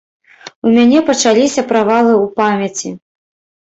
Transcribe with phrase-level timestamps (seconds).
[0.67, 2.89] У мяне пачаліся правалы ў памяці.